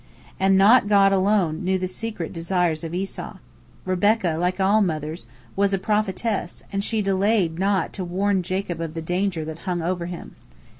[0.39, 3.35] And not God alone knew the secret desires of Esau.
[3.85, 8.81] Rebekah, like all the Mothers, was a prophetess, and she delayed not to warn Jacob
[8.81, 10.35] of the danger that hung over him.